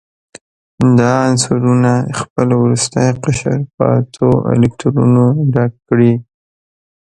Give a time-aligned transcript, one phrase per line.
[0.97, 6.13] دا عنصرونه خپل وروستی قشر په اتو الکترونونو ډک کړي.